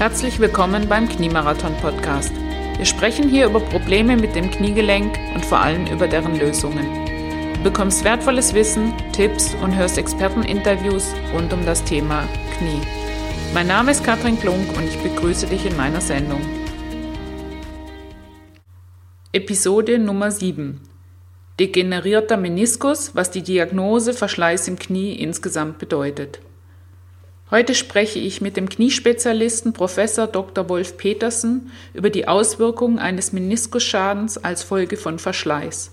Herzlich 0.00 0.40
willkommen 0.40 0.88
beim 0.88 1.06
Kniemarathon 1.06 1.76
Podcast. 1.76 2.32
Wir 2.78 2.86
sprechen 2.86 3.28
hier 3.28 3.44
über 3.44 3.60
Probleme 3.60 4.16
mit 4.16 4.34
dem 4.34 4.50
Kniegelenk 4.50 5.14
und 5.34 5.44
vor 5.44 5.58
allem 5.58 5.86
über 5.88 6.08
deren 6.08 6.38
Lösungen. 6.38 6.86
Du 7.56 7.64
bekommst 7.64 8.02
wertvolles 8.02 8.54
Wissen, 8.54 8.94
Tipps 9.12 9.54
und 9.62 9.76
hörst 9.76 9.98
Experteninterviews 9.98 11.12
rund 11.34 11.52
um 11.52 11.66
das 11.66 11.84
Thema 11.84 12.26
Knie. 12.56 12.80
Mein 13.52 13.66
Name 13.66 13.90
ist 13.90 14.02
Katrin 14.02 14.40
Klunk 14.40 14.74
und 14.74 14.84
ich 14.84 14.96
begrüße 15.02 15.48
dich 15.48 15.66
in 15.66 15.76
meiner 15.76 16.00
Sendung. 16.00 16.40
Episode 19.34 19.98
Nummer 19.98 20.30
7. 20.30 20.80
Degenerierter 21.60 22.38
Meniskus, 22.38 23.14
was 23.14 23.30
die 23.30 23.42
Diagnose 23.42 24.14
Verschleiß 24.14 24.66
im 24.66 24.78
Knie 24.78 25.12
insgesamt 25.12 25.76
bedeutet. 25.76 26.40
Heute 27.50 27.74
spreche 27.74 28.20
ich 28.20 28.40
mit 28.40 28.56
dem 28.56 28.68
Kniespezialisten 28.68 29.72
Professor 29.72 30.28
Dr. 30.28 30.68
Wolf 30.68 30.96
Petersen 30.96 31.72
über 31.94 32.08
die 32.08 32.28
Auswirkungen 32.28 33.00
eines 33.00 33.32
Meniskusschadens 33.32 34.38
als 34.38 34.62
Folge 34.62 34.96
von 34.96 35.18
Verschleiß. 35.18 35.90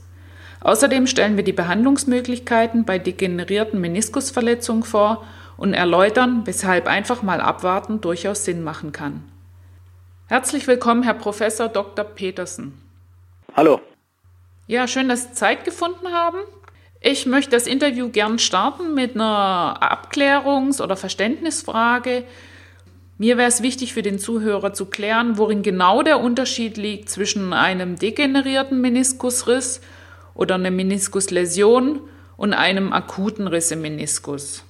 Außerdem 0.62 1.08
stellen 1.08 1.36
wir 1.36 1.44
die 1.44 1.54
Behandlungsmöglichkeiten 1.54 2.86
bei 2.86 3.00
degenerierten 3.00 3.82
Meniskusverletzungen 3.82 4.84
vor 4.84 5.26
und 5.58 5.74
erläutern, 5.74 6.44
weshalb 6.46 6.86
einfach 6.86 7.24
mal 7.24 7.42
abwarten 7.42 8.02
durchaus 8.02 8.46
Sinn 8.46 8.64
machen 8.64 8.92
kann. 8.92 9.24
Herzlich 10.28 10.68
willkommen, 10.68 11.02
Herr 11.02 11.16
Professor 11.16 11.70
Dr. 11.70 12.06
Petersen. 12.06 12.80
Hallo. 13.56 13.82
Ja, 14.68 14.88
schön, 14.88 15.10
dass 15.10 15.24
Sie 15.24 15.34
Zeit 15.34 15.66
gefunden 15.66 16.10
haben. 16.12 16.38
Ich 17.10 17.26
möchte 17.26 17.52
das 17.52 17.68
Interview 17.68 18.10
gern 18.10 18.38
starten 18.38 18.94
mit 18.94 19.16
einer 19.16 19.78
Abklärungs- 19.82 20.82
oder 20.82 20.98
Verständnisfrage. 20.98 22.26
Mir 23.18 23.38
wäre 23.38 23.48
es 23.48 23.64
wichtig 23.64 23.94
für 23.94 24.02
den 24.02 24.20
Zuhörer 24.20 24.74
zu 24.74 24.88
klären, 24.88 25.38
worin 25.38 25.62
genau 25.62 26.04
der 26.04 26.20
Unterschied 26.20 26.76
liegt 26.76 27.08
zwischen 27.08 27.54
einem 27.54 27.98
degenerierten 27.98 28.82
Meniskusriss 28.82 29.80
oder 30.36 30.56
einer 30.56 30.70
Meniskusläsion 30.70 32.02
und 32.36 32.52
einem 32.52 32.92
akuten 32.92 33.48
Riss 33.48 33.72
im 33.72 33.84
Meniskus. 33.84 34.66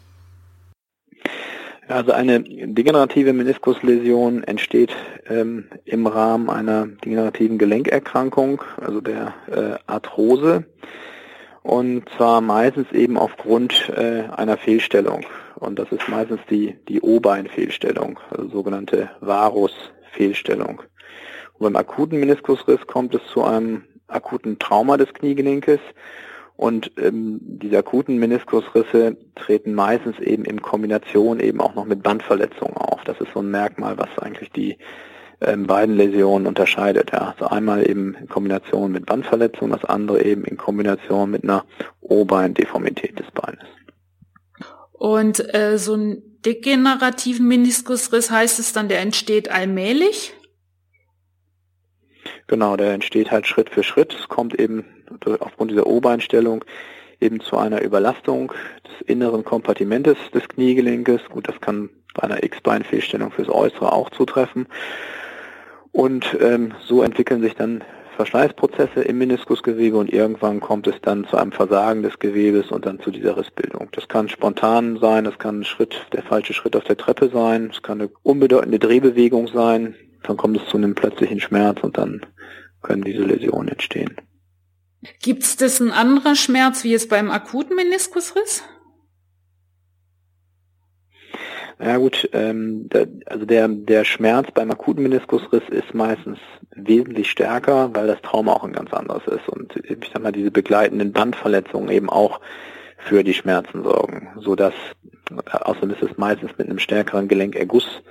Also 1.88 2.12
eine 2.12 2.42
degenerative 2.42 3.34
Meniskusläsion 3.34 4.44
entsteht 4.44 4.96
ähm, 5.28 5.70
im 5.86 6.06
Rahmen 6.06 6.52
einer 6.52 6.86
degenerativen 6.86 7.58
Gelenkerkrankung, 7.58 8.62
also 8.80 9.02
der 9.02 9.34
äh, 9.48 9.80
Arthrose 9.88 10.66
und 11.68 12.08
zwar 12.16 12.40
meistens 12.40 12.90
eben 12.94 13.18
aufgrund 13.18 13.90
äh, 13.90 14.24
einer 14.34 14.56
Fehlstellung. 14.56 15.26
Und 15.56 15.78
das 15.78 15.92
ist 15.92 16.08
meistens 16.08 16.40
die, 16.50 16.78
die 16.88 17.02
O-Bein-Fehlstellung, 17.02 18.22
also 18.30 18.48
sogenannte 18.48 19.10
Varus-Fehlstellung. 19.20 20.84
Und 21.56 21.60
beim 21.60 21.76
akuten 21.76 22.22
Meniskusriss 22.22 22.88
kommt 22.88 23.14
es 23.16 23.22
zu 23.34 23.44
einem 23.44 23.84
akuten 24.08 24.60
Trauma 24.60 24.96
des 24.96 25.14
Kniegelenkes 25.14 25.82
und 26.56 26.94
ähm, 26.98 27.40
diese 27.42 27.80
akuten 27.80 28.18
Meniskusrisse 28.18 29.18
treten 29.36 29.74
meistens 29.74 30.20
eben 30.20 30.46
in 30.46 30.62
Kombination 30.62 31.42
eben 31.42 31.60
auch 31.60 31.76
noch 31.76 31.86
mit 31.86 32.02
Bandverletzungen 32.02 32.78
auf. 32.78 33.04
Das 33.04 33.20
ist 33.20 33.34
so 33.34 33.42
ein 33.42 33.52
Merkmal, 33.52 33.98
was 33.98 34.18
eigentlich 34.20 34.52
die 34.54 34.78
ähm, 35.42 35.68
beiden 35.68 35.96
Läsionen 35.96 36.48
unterscheidet. 36.48 37.12
Ja. 37.12 37.34
Also 37.34 37.48
einmal 37.48 37.88
eben 37.90 38.16
in 38.16 38.28
Kombination 38.28 38.92
mit 38.92 39.06
Bandverletzung, 39.06 39.70
das 39.70 39.86
andere 39.86 40.24
eben 40.24 40.44
in 40.46 40.58
Kombination 40.58 41.30
mit 41.32 41.44
einer 41.44 41.66
O-Bein-Deformität 42.02 43.20
des 43.20 43.30
Beines. 43.32 43.66
Und 44.92 45.54
äh, 45.54 45.78
so 45.78 45.96
ein 45.96 46.24
degenerativen 46.44 47.48
Meniskusriss 47.48 48.32
heißt 48.32 48.60
es 48.60 48.74
dann, 48.74 48.88
der 48.88 49.00
entsteht 49.00 49.52
allmählich? 49.52 50.34
Genau, 52.48 52.78
der 52.78 52.94
entsteht 52.94 53.30
halt 53.30 53.46
Schritt 53.46 53.70
für 53.70 53.84
Schritt. 53.84 54.16
Es 54.18 54.28
kommt 54.28 54.58
eben 54.60 54.86
aufgrund 55.40 55.72
dieser 55.72 55.86
O-Beinstellung 55.86 56.64
eben 57.20 57.42
zu 57.42 57.58
einer 57.58 57.82
Überlastung 57.82 58.54
des 58.86 59.08
inneren 59.08 59.44
Kompartimentes 59.44 60.18
des 60.34 60.48
Kniegelenkes. 60.48 61.22
Gut, 61.30 61.48
das 61.48 61.60
kann 61.62 61.90
bei 62.14 62.24
einer 62.24 62.44
X-Bein-Fehlstellung 62.44 63.32
fürs 63.32 63.50
Äußere 63.50 63.92
auch 63.92 64.10
zutreffen. 64.10 64.68
Und 65.98 66.38
ähm, 66.42 66.76
so 66.86 67.02
entwickeln 67.02 67.42
sich 67.42 67.56
dann 67.56 67.84
Verschleißprozesse 68.18 69.02
im 69.02 69.18
Meniskusgewebe 69.18 69.98
und 69.98 70.14
irgendwann 70.14 70.60
kommt 70.60 70.86
es 70.86 70.94
dann 71.02 71.26
zu 71.26 71.38
einem 71.38 71.52
Versagen 71.52 72.04
des 72.04 72.20
Gewebes 72.20 72.70
und 72.70 72.86
dann 72.86 73.00
zu 73.00 73.10
dieser 73.10 73.36
Rissbildung. 73.36 73.90
Das 73.94 74.08
kann 74.08 74.30
spontan 74.30 75.00
sein, 75.00 75.24
das 75.24 75.40
kann 75.40 75.62
ein 75.62 75.64
Schritt, 75.64 75.96
der 76.14 76.22
falsche 76.22 76.54
Schritt 76.54 76.76
auf 76.76 76.84
der 76.84 76.98
Treppe 76.98 77.32
sein, 77.34 77.72
es 77.74 77.82
kann 77.82 78.00
eine 78.00 78.12
unbedeutende 78.22 78.78
Drehbewegung 78.78 79.48
sein, 79.48 79.96
dann 80.22 80.38
kommt 80.38 80.58
es 80.58 80.70
zu 80.70 80.78
einem 80.78 80.94
plötzlichen 80.94 81.40
Schmerz 81.40 81.80
und 81.82 81.98
dann 81.98 82.24
können 82.84 83.02
diese 83.02 83.24
Läsionen 83.24 83.70
entstehen. 83.70 84.18
Gibt 85.24 85.42
es 85.42 85.58
das 85.58 85.80
ein 85.80 85.92
anderer 85.92 86.36
Schmerz 86.36 86.84
wie 86.84 86.94
es 86.94 87.08
beim 87.08 87.32
akuten 87.32 87.76
Meniskusriss? 87.76 88.62
Ja 91.80 91.98
gut, 91.98 92.28
ähm, 92.34 92.90
der, 92.90 93.08
also 93.28 93.46
der, 93.46 93.68
der 93.68 94.04
Schmerz 94.04 94.50
beim 94.52 94.72
akuten 94.72 95.04
Meniskusriss 95.04 95.64
ist 95.70 95.94
meistens 95.94 96.40
wesentlich 96.76 97.30
stärker, 97.30 97.94
weil 97.94 98.08
das 98.08 98.22
Trauma 98.24 98.54
auch 98.54 98.64
ein 98.64 98.74
ganz 98.74 98.92
anderes 98.94 99.28
ist 99.28 99.48
und 99.48 99.76
ich 99.76 100.10
sag 100.12 100.24
mal 100.24 100.32
diese 100.32 100.50
begleitenden 100.50 101.12
Bandverletzungen 101.12 101.90
eben 101.90 102.10
auch 102.10 102.42
für 102.98 103.24
die 103.24 103.36
Schmerzen 103.36 103.84
sorgen, 103.84 104.30
so 104.40 104.56
dass 104.56 104.74
außerdem 105.52 105.92
ist 105.92 106.02
es 106.02 106.18
meistens 106.18 106.52
mit 106.58 106.68
einem 106.68 106.80
stärkeren 106.80 107.28
Gelenkerguss 107.28 108.02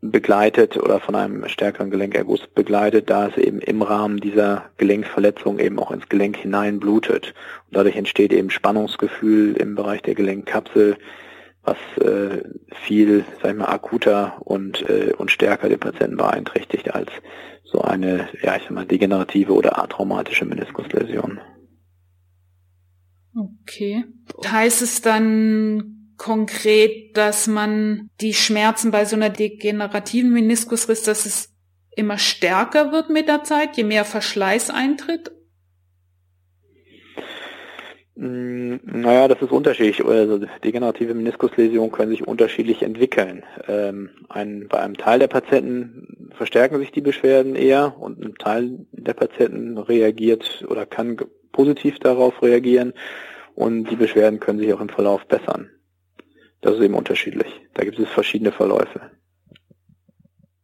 begleitet 0.00 0.76
oder 0.76 1.00
von 1.00 1.14
einem 1.14 1.48
stärkeren 1.48 1.90
Gelenkerguss 1.90 2.46
begleitet, 2.54 3.08
da 3.08 3.28
es 3.28 3.36
eben 3.36 3.60
im 3.60 3.82
Rahmen 3.82 4.18
dieser 4.18 4.66
Gelenkverletzung 4.76 5.58
eben 5.58 5.78
auch 5.78 5.90
ins 5.90 6.08
Gelenk 6.08 6.36
hinein 6.36 6.78
blutet. 6.78 7.34
Und 7.68 7.76
dadurch 7.76 7.96
entsteht 7.96 8.32
eben 8.32 8.50
Spannungsgefühl 8.50 9.56
im 9.56 9.74
Bereich 9.74 10.02
der 10.02 10.14
Gelenkkapsel, 10.14 10.98
was 11.64 11.76
äh, 12.00 12.42
viel, 12.84 13.24
sag 13.42 13.52
ich 13.52 13.56
mal, 13.56 13.68
akuter 13.68 14.40
und, 14.40 14.88
äh, 14.88 15.12
und 15.16 15.30
stärker 15.30 15.68
den 15.68 15.80
Patienten 15.80 16.16
beeinträchtigt 16.16 16.94
als 16.94 17.10
so 17.64 17.80
eine, 17.80 18.28
ja, 18.42 18.56
ich 18.56 18.62
sag 18.64 18.70
mal, 18.70 18.86
degenerative 18.86 19.52
oder 19.52 19.78
atraumatische 19.78 20.44
Meniskusläsion. 20.44 21.40
Okay. 23.36 24.04
Heißt 24.46 24.82
es 24.82 25.00
dann 25.00 26.12
konkret, 26.16 27.16
dass 27.16 27.46
man 27.46 28.10
die 28.20 28.34
Schmerzen 28.34 28.90
bei 28.90 29.04
so 29.04 29.16
einer 29.16 29.30
degenerativen 29.30 30.32
Meniskusriss, 30.32 31.02
dass 31.02 31.26
es 31.26 31.52
immer 31.96 32.18
stärker 32.18 32.92
wird 32.92 33.10
mit 33.10 33.28
der 33.28 33.44
Zeit, 33.44 33.76
je 33.76 33.84
mehr 33.84 34.04
Verschleiß 34.04 34.70
eintritt? 34.70 35.32
Mm, 38.16 38.76
naja, 38.84 39.26
das 39.26 39.42
ist 39.42 39.50
unterschiedlich. 39.50 40.04
Also 40.04 40.40
degenerative 40.62 41.14
Meniskusläsionen 41.14 41.90
können 41.90 42.10
sich 42.10 42.26
unterschiedlich 42.26 42.82
entwickeln. 42.82 43.42
Ähm, 43.66 44.10
ein, 44.28 44.68
bei 44.68 44.80
einem 44.80 44.96
Teil 44.96 45.18
der 45.18 45.28
Patienten 45.28 46.30
verstärken 46.36 46.78
sich 46.78 46.92
die 46.92 47.00
Beschwerden 47.00 47.56
eher 47.56 47.96
und 47.98 48.24
ein 48.24 48.34
Teil 48.36 48.86
der 48.92 49.14
Patienten 49.14 49.78
reagiert 49.78 50.64
oder 50.68 50.86
kann 50.86 51.16
positiv 51.52 51.98
darauf 51.98 52.42
reagieren 52.42 52.92
und 53.54 53.90
die 53.90 53.96
Beschwerden 53.96 54.40
können 54.40 54.58
sich 54.58 54.72
auch 54.72 54.80
im 54.80 54.88
Verlauf 54.88 55.26
bessern. 55.26 55.70
Das 56.60 56.76
ist 56.76 56.82
eben 56.82 56.94
unterschiedlich. 56.94 57.60
Da 57.74 57.84
gibt 57.84 57.98
es 57.98 58.08
verschiedene 58.08 58.52
Verläufe. 58.52 59.10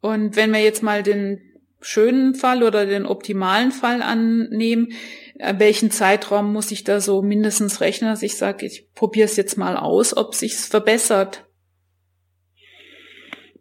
Und 0.01 0.37
wenn 0.37 0.53
wir 0.53 0.61
jetzt 0.61 0.83
mal 0.83 1.03
den 1.03 1.41
schönen 1.81 2.35
Fall 2.35 2.63
oder 2.63 2.87
den 2.87 3.07
optimalen 3.07 3.71
Fall 3.71 4.03
annehmen, 4.03 4.93
welchen 5.57 5.91
Zeitraum 5.91 6.53
muss 6.53 6.71
ich 6.71 6.85
da 6.85 7.01
so 7.01 7.23
mindestens 7.23 7.81
rechnen, 7.81 8.11
dass 8.11 8.23
ich 8.23 8.37
sage, 8.37 8.67
ich 8.67 8.89
probiere 8.95 9.25
es 9.25 9.37
jetzt 9.37 9.57
mal 9.57 9.77
aus, 9.77 10.17
ob 10.17 10.35
sich's 10.35 10.67
verbessert? 10.67 11.47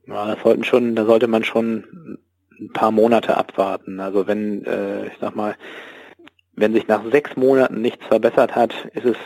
Ja, 0.07 0.33
das 0.33 0.43
sollten 0.43 0.63
schon, 0.63 0.95
da 0.95 1.05
sollte 1.05 1.27
man 1.27 1.43
schon 1.43 2.19
ein 2.59 2.71
paar 2.73 2.91
Monate 2.91 3.37
abwarten. 3.37 3.99
Also 3.99 4.27
wenn, 4.27 4.65
äh, 4.65 5.07
ich 5.07 5.13
sag 5.21 5.35
mal, 5.35 5.55
wenn 6.53 6.73
sich 6.73 6.87
nach 6.87 7.09
sechs 7.11 7.35
Monaten 7.35 7.81
nichts 7.81 8.05
verbessert 8.05 8.55
hat, 8.55 8.73
ist 8.93 9.05
es 9.05 9.17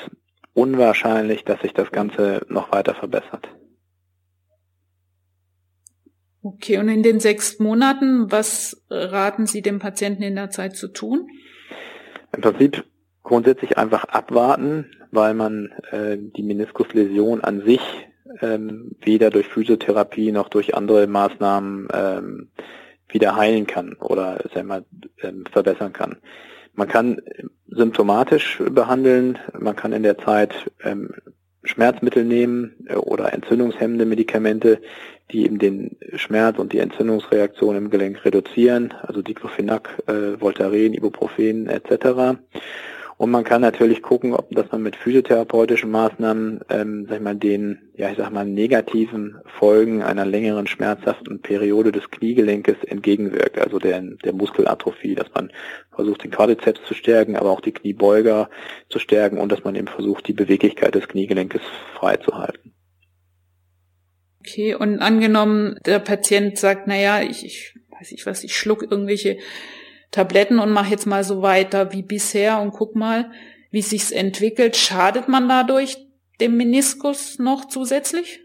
unwahrscheinlich, 0.53 1.43
dass 1.43 1.61
sich 1.61 1.73
das 1.73 1.91
Ganze 1.91 2.45
noch 2.49 2.71
weiter 2.71 2.93
verbessert. 2.93 3.49
Okay, 6.43 6.77
und 6.77 6.89
in 6.89 7.03
den 7.03 7.21
sechs 7.21 7.57
Monaten, 7.59 8.29
was 8.29 8.85
raten 8.89 9.45
Sie 9.45 9.61
dem 9.61 9.79
Patienten 9.79 10.23
in 10.23 10.35
der 10.35 10.49
Zeit 10.49 10.75
zu 10.75 10.89
tun? 10.89 11.27
Im 12.35 12.41
Prinzip 12.41 12.83
grundsätzlich 13.23 13.77
einfach 13.77 14.05
abwarten, 14.05 14.91
weil 15.11 15.33
man 15.33 15.71
äh, 15.91 16.17
die 16.17 16.43
Meniskusläsion 16.43 17.41
an 17.41 17.61
sich 17.61 17.81
ähm, 18.41 18.95
weder 19.01 19.29
durch 19.29 19.47
Physiotherapie 19.47 20.31
noch 20.31 20.49
durch 20.49 20.75
andere 20.75 21.07
Maßnahmen 21.07 21.87
ähm, 21.93 22.49
wieder 23.07 23.35
heilen 23.35 23.67
kann 23.67 23.93
oder 23.93 24.43
sagen 24.53 24.67
wir, 24.67 24.83
ähm, 25.21 25.43
verbessern 25.51 25.93
kann. 25.93 26.17
Man 26.73 26.87
kann 26.87 27.21
symptomatisch 27.67 28.61
behandeln, 28.71 29.37
man 29.59 29.75
kann 29.75 29.93
in 29.93 30.03
der 30.03 30.17
Zeit 30.17 30.71
ähm, 30.83 31.11
Schmerzmittel 31.63 32.25
nehmen 32.25 32.73
äh, 32.87 32.95
oder 32.95 33.33
entzündungshemmende 33.33 34.05
Medikamente, 34.05 34.81
die 35.31 35.45
eben 35.45 35.59
den 35.59 35.97
Schmerz 36.15 36.59
und 36.59 36.73
die 36.73 36.79
Entzündungsreaktion 36.79 37.75
im 37.75 37.89
Gelenk 37.89 38.23
reduzieren, 38.25 38.93
also 39.01 39.21
Diclofenac, 39.21 40.03
äh, 40.07 40.39
Voltaren, 40.39 40.93
Ibuprofen 40.93 41.67
etc. 41.67 42.37
Und 43.17 43.31
man 43.31 43.43
kann 43.43 43.61
natürlich 43.61 44.01
gucken, 44.01 44.33
ob 44.33 44.49
dass 44.51 44.71
man 44.71 44.81
mit 44.81 44.95
physiotherapeutischen 44.95 45.89
Maßnahmen, 45.91 46.61
ähm, 46.69 47.05
sag 47.07 47.17
ich 47.17 47.23
mal, 47.23 47.35
den, 47.35 47.79
ja 47.95 48.09
ich 48.09 48.17
sag 48.17 48.31
mal, 48.31 48.45
negativen 48.45 49.37
Folgen 49.45 50.01
einer 50.01 50.25
längeren 50.25 50.67
schmerzhaften 50.67 51.41
Periode 51.41 51.91
des 51.91 52.09
Kniegelenkes 52.09 52.83
entgegenwirkt, 52.83 53.59
also 53.59 53.79
der, 53.79 54.01
der 54.01 54.33
Muskelatrophie, 54.33 55.15
dass 55.15 55.31
man 55.33 55.51
versucht, 55.95 56.23
den 56.23 56.31
Quadrizeps 56.31 56.81
zu 56.85 56.93
stärken, 56.93 57.35
aber 57.35 57.51
auch 57.51 57.61
die 57.61 57.71
Kniebeuger 57.71 58.49
zu 58.89 58.99
stärken 58.99 59.37
und 59.37 59.51
dass 59.51 59.63
man 59.63 59.75
eben 59.75 59.87
versucht, 59.87 60.27
die 60.27 60.33
Beweglichkeit 60.33 60.95
des 60.95 61.07
Kniegelenkes 61.07 61.61
freizuhalten. 61.95 62.73
Okay, 64.45 64.75
und 64.75 64.99
angenommen, 64.99 65.77
der 65.85 65.99
Patient 65.99 66.57
sagt, 66.57 66.85
naja, 66.85 67.21
ich, 67.21 67.45
ich 67.45 67.79
weiß 67.91 68.11
ich 68.11 68.25
was, 68.25 68.43
ich 68.43 68.57
schluck 68.57 68.81
irgendwelche 68.81 69.37
Tabletten 70.11 70.59
und 70.59 70.69
mache 70.69 70.91
jetzt 70.91 71.05
mal 71.07 71.23
so 71.23 71.41
weiter 71.41 71.93
wie 71.93 72.01
bisher 72.01 72.59
und 72.59 72.71
guck 72.71 72.93
mal, 72.93 73.31
wie 73.71 73.81
sich's 73.81 74.11
entwickelt. 74.11 74.75
Schadet 74.75 75.29
man 75.29 75.47
dadurch 75.47 75.97
dem 76.41 76.57
Meniskus 76.57 77.39
noch 77.39 77.69
zusätzlich? 77.69 78.41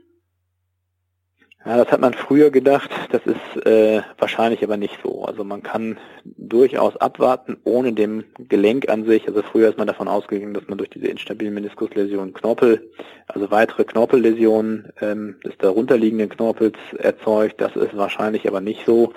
Ja, 1.64 1.76
das 1.76 1.90
hat 1.90 2.00
man 2.00 2.14
früher 2.14 2.50
gedacht. 2.50 2.90
Das 3.10 3.20
ist 3.26 3.66
äh, 3.66 4.02
wahrscheinlich 4.16 4.62
aber 4.62 4.76
nicht 4.76 4.98
so. 5.02 5.24
Also 5.24 5.44
man 5.44 5.62
kann 5.62 5.98
durchaus 6.24 6.96
abwarten, 6.96 7.56
ohne 7.64 7.92
dem 7.92 8.24
Gelenk 8.38 8.88
an 8.88 9.04
sich. 9.04 9.26
Also 9.28 9.42
früher 9.42 9.68
ist 9.68 9.76
man 9.76 9.86
davon 9.86 10.08
ausgegangen, 10.08 10.54
dass 10.54 10.68
man 10.68 10.78
durch 10.78 10.90
diese 10.90 11.08
instabilen 11.08 11.54
Meniskusläsionen 11.54 12.32
Knorpel, 12.32 12.90
also 13.26 13.50
weitere 13.50 13.84
Knorpelläsionen 13.84 14.92
ähm, 15.00 15.36
des 15.44 15.58
darunterliegenden 15.58 16.28
Knorpels 16.28 16.76
erzeugt. 16.96 17.60
Das 17.60 17.76
ist 17.76 17.96
wahrscheinlich 17.96 18.46
aber 18.48 18.60
nicht 18.60 18.86
so 18.86 19.12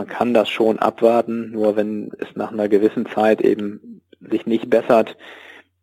man 0.00 0.06
kann 0.06 0.32
das 0.32 0.48
schon 0.48 0.78
abwarten, 0.78 1.50
nur 1.50 1.76
wenn 1.76 2.10
es 2.18 2.28
nach 2.34 2.52
einer 2.52 2.68
gewissen 2.68 3.04
Zeit 3.06 3.42
eben 3.42 4.00
sich 4.20 4.46
nicht 4.46 4.70
bessert, 4.70 5.16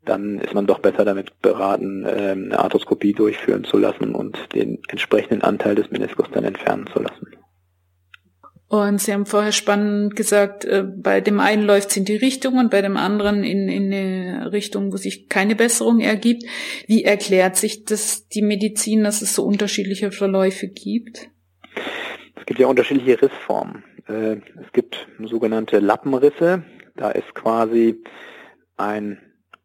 dann 0.08 0.40
ist 0.40 0.54
man 0.54 0.66
doch 0.68 0.80
besser 0.80 1.06
damit 1.06 1.42
beraten, 1.42 2.06
ähm, 2.08 2.46
eine 2.46 2.60
Arthroskopie 2.60 3.14
durchführen 3.14 3.64
zu 3.64 3.78
lassen 3.78 4.16
und 4.16 4.38
den 4.54 4.80
entsprechenden 4.88 5.42
Anteil 5.42 5.76
des 5.76 5.92
Meniskus 5.92 6.28
dann 6.32 6.44
entfernen 6.44 6.88
zu 6.94 7.00
lassen. 7.00 7.28
Und 8.70 9.00
Sie 9.00 9.14
haben 9.14 9.26
vorher 9.26 9.54
spannend 9.54 10.18
gesagt, 10.18 10.66
äh, 10.66 10.84
bei 10.84 11.22
dem 11.22 11.40
einen 11.40 11.64
läuft 11.64 11.92
es 11.92 11.98
in 11.98 12.06
die 12.06 12.18
Richtung 12.18 12.58
und 12.58 12.70
bei 12.70 12.82
dem 12.82 12.98
anderen 12.98 13.44
in, 13.44 13.70
in 13.70 13.94
eine 13.94 14.52
Richtung, 14.52 14.92
wo 14.92 14.98
sich 14.98 15.30
keine 15.30 15.56
Besserung 15.56 16.02
ergibt. 16.02 16.44
Wie 16.86 17.06
erklärt 17.06 17.56
sich 17.56 17.86
das 17.86 18.28
die 18.28 18.42
Medizin, 18.42 19.06
dass 19.06 19.22
es 19.22 19.34
so 19.34 19.44
unterschiedliche 19.46 20.12
Verläufe 20.12 20.68
gibt? 20.68 21.30
Es 22.36 22.46
gibt 22.46 22.60
ja 22.60 22.68
unterschiedliche 22.68 23.22
Rissformen. 23.22 23.86
Äh, 24.08 24.38
es 24.62 24.72
gibt 24.74 25.08
sogenannte 25.24 25.80
Lappenrisse. 25.80 26.64
Da 26.98 27.12
ist 27.12 27.34
quasi 27.36 28.04
ein 28.76 29.20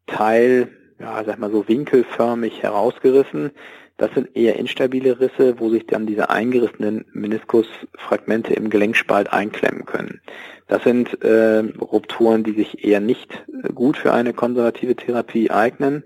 Teil, 0.07 0.69
ja, 0.99 1.23
sag 1.23 1.39
mal 1.39 1.51
so 1.51 1.67
winkelförmig 1.67 2.61
herausgerissen. 2.61 3.51
Das 3.97 4.11
sind 4.13 4.35
eher 4.35 4.55
instabile 4.55 5.19
Risse, 5.19 5.59
wo 5.59 5.69
sich 5.69 5.85
dann 5.85 6.07
diese 6.07 6.29
eingerissenen 6.29 7.05
Meniskusfragmente 7.13 8.53
im 8.53 8.69
Gelenkspalt 8.69 9.31
einklemmen 9.31 9.85
können. 9.85 10.21
Das 10.67 10.83
sind 10.83 11.23
äh, 11.23 11.63
Rupturen, 11.79 12.43
die 12.43 12.53
sich 12.53 12.83
eher 12.83 12.99
nicht 12.99 13.45
gut 13.75 13.97
für 13.97 14.11
eine 14.13 14.33
konservative 14.33 14.95
Therapie 14.95 15.51
eignen. 15.51 16.03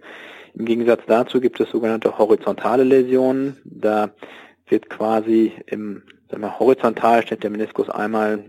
Im 0.53 0.65
Gegensatz 0.65 1.03
dazu 1.07 1.39
gibt 1.39 1.59
es 1.59 1.69
sogenannte 1.69 2.17
horizontale 2.17 2.83
Läsionen. 2.83 3.57
Da 3.63 4.09
wird 4.67 4.89
quasi 4.89 5.53
im 5.67 6.03
sagen 6.29 6.41
wir, 6.41 6.59
horizontal 6.59 7.23
steht 7.23 7.43
der 7.43 7.49
Meniskus 7.49 7.89
einmal 7.89 8.43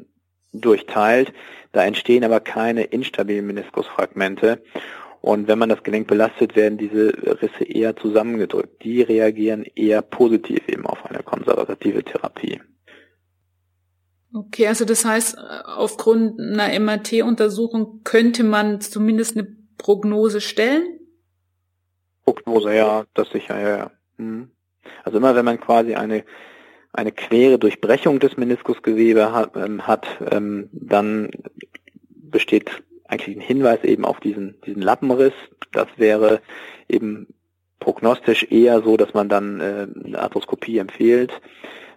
durchteilt. 0.53 1.33
Da 1.73 1.85
entstehen 1.85 2.25
aber 2.25 2.41
keine 2.41 2.85
instabilen 2.85 3.47
Meniskusfragmente. 3.47 4.63
Und 5.21 5.49
wenn 5.49 5.59
man 5.59 5.69
das 5.69 5.83
Gelenk 5.83 6.07
belastet, 6.07 6.55
werden 6.55 6.79
diese 6.79 7.13
Risse 7.43 7.65
eher 7.65 7.97
zusammengedrückt. 7.97 8.83
Die 8.85 9.03
reagieren 9.03 9.65
eher 9.75 10.03
positiv 10.03 10.69
eben 10.69 10.87
auf 10.87 11.05
eine 11.07 11.23
konservative 11.23 12.05
Therapie. 12.05 12.61
Okay, 14.33 14.69
also 14.69 14.85
das 14.85 15.05
heißt, 15.05 15.39
aufgrund 15.65 16.39
einer 16.39 16.79
MRT-Untersuchung 16.79 18.03
könnte 18.05 18.45
man 18.45 18.81
zumindest 18.81 19.37
eine 19.37 19.57
Prognose 19.79 20.41
stellen? 20.41 21.01
Prognose, 22.25 22.75
ja, 22.75 23.05
das 23.15 23.31
sicher, 23.31 23.59
ja, 23.59 23.77
ja. 23.77 23.91
Mhm. 24.19 24.51
Also 25.05 25.19
immer 25.19 25.35
wenn 25.35 25.45
man 25.45 25.61
quasi 25.61 25.95
eine 25.95 26.25
eine 26.93 27.13
quere 27.13 27.59
Durchbrechung 27.59 28.19
des 28.19 28.37
Meniskusgewebe 28.37 29.33
hat, 29.33 29.57
ähm, 29.57 29.87
hat 29.87 30.07
ähm, 30.31 30.69
dann 30.73 31.31
besteht 32.09 32.83
eigentlich 33.09 33.37
ein 33.37 33.43
Hinweis 33.43 33.83
eben 33.85 34.05
auf 34.05 34.21
diesen, 34.21 34.61
diesen 34.65 34.83
Lappenriss. 34.83 35.33
Das 35.73 35.89
wäre 35.97 36.41
eben 36.89 37.27
prognostisch 37.81 38.45
eher 38.51 38.83
so, 38.83 38.97
dass 38.97 39.15
man 39.15 39.29
dann 39.29 39.61
äh, 39.61 39.87
eine 40.05 40.21
Arthroskopie 40.21 40.79
empfiehlt, 40.79 41.33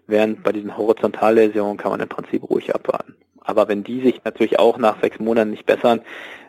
während 0.07 0.43
bei 0.43 0.51
diesen 0.51 0.77
Horizontalläsionen 0.77 1.77
kann 1.77 1.91
man 1.91 1.99
im 1.99 2.09
Prinzip 2.09 2.49
ruhig 2.49 2.73
abwarten. 2.73 3.15
Aber 3.43 3.67
wenn 3.67 3.83
die 3.83 4.01
sich 4.01 4.23
natürlich 4.23 4.59
auch 4.59 4.77
nach 4.77 5.01
sechs 5.01 5.19
Monaten 5.19 5.51
nicht 5.51 5.65
bessern, 5.65 6.01